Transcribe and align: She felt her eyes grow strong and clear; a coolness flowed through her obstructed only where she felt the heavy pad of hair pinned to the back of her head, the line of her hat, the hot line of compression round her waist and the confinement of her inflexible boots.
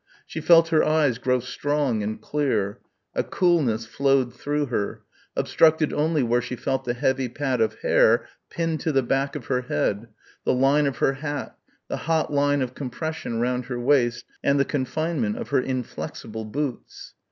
She 0.25 0.41
felt 0.41 0.69
her 0.69 0.83
eyes 0.83 1.19
grow 1.19 1.39
strong 1.41 2.01
and 2.01 2.19
clear; 2.19 2.79
a 3.13 3.23
coolness 3.23 3.85
flowed 3.85 4.33
through 4.33 4.65
her 4.65 5.03
obstructed 5.35 5.93
only 5.93 6.23
where 6.23 6.41
she 6.41 6.55
felt 6.55 6.85
the 6.85 6.95
heavy 6.95 7.29
pad 7.29 7.61
of 7.61 7.75
hair 7.83 8.25
pinned 8.49 8.79
to 8.79 8.91
the 8.91 9.03
back 9.03 9.35
of 9.35 9.45
her 9.45 9.61
head, 9.61 10.07
the 10.43 10.55
line 10.55 10.87
of 10.87 10.97
her 10.97 11.13
hat, 11.13 11.55
the 11.87 11.97
hot 11.97 12.33
line 12.33 12.63
of 12.63 12.73
compression 12.73 13.39
round 13.39 13.65
her 13.65 13.79
waist 13.79 14.25
and 14.43 14.59
the 14.59 14.65
confinement 14.65 15.37
of 15.37 15.49
her 15.49 15.61
inflexible 15.61 16.45
boots. 16.45 17.13